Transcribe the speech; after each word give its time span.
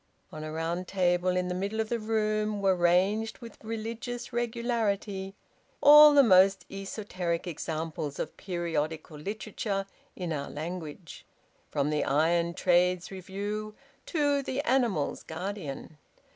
On 0.31 0.43
a 0.43 0.51
round 0.51 0.87
table 0.87 1.37
in 1.37 1.47
the 1.47 1.53
middle 1.53 1.79
of 1.79 1.89
the 1.89 1.99
room 1.99 2.59
were 2.59 2.75
ranged, 2.75 3.37
with 3.37 3.63
religious 3.63 4.33
regularity, 4.33 5.35
all 5.79 6.15
the 6.15 6.23
most 6.23 6.65
esoteric 6.71 7.45
examples 7.45 8.17
of 8.17 8.35
periodical 8.35 9.15
literature 9.19 9.85
in 10.15 10.33
our 10.33 10.49
language, 10.49 11.23
from 11.69 11.91
"The 11.91 12.03
Iron 12.03 12.55
Trades 12.55 13.11
Review" 13.11 13.75
to 14.07 14.41
"The 14.41 14.61
Animals' 14.61 15.21
Guardian." 15.21 15.99